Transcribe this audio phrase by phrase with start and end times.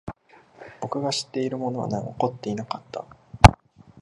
[0.81, 3.05] 僕が知っているものは残っていなかった。